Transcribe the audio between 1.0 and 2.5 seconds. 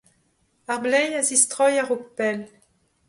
a zistroy a-raok pell.